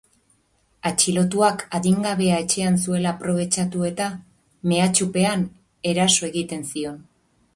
Atxilotuak 0.89 1.59
adingabea 1.79 2.39
etxean 2.45 2.79
zuela 2.85 3.11
aprobetxatu 3.17 3.85
eta, 3.91 4.09
mehatxupean, 4.71 5.43
eraso 5.91 6.29
egiten 6.33 6.65
zion. 6.73 7.01